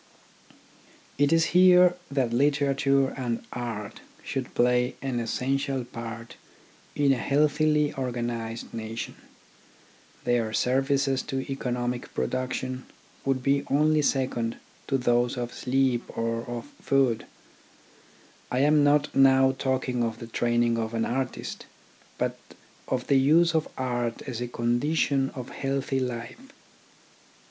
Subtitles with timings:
[1.19, 6.37] It is here that literature and art should play an essential part
[6.95, 9.13] in a healthily organised nation.
[10.23, 12.87] Their services to economic production
[13.25, 17.27] would be only second to those of sleep or of food.
[18.49, 21.67] I am not now talking of the training of an artist,
[22.17, 22.39] but
[22.87, 26.41] of the use of art as a condition of healthy life.